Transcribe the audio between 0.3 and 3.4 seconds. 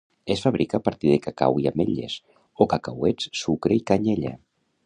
Es fabrica a partir de cacau i ametlles o cacauets,